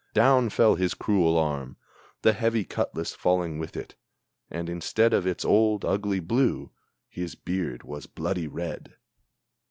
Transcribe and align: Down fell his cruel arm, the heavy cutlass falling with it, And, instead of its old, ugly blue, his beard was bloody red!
Down 0.15 0.49
fell 0.49 0.73
his 0.73 0.95
cruel 0.95 1.37
arm, 1.37 1.77
the 2.23 2.33
heavy 2.33 2.63
cutlass 2.65 3.13
falling 3.13 3.59
with 3.59 3.77
it, 3.77 3.93
And, 4.49 4.67
instead 4.67 5.13
of 5.13 5.27
its 5.27 5.45
old, 5.45 5.85
ugly 5.85 6.19
blue, 6.19 6.71
his 7.07 7.35
beard 7.35 7.83
was 7.83 8.07
bloody 8.07 8.47
red! 8.47 8.95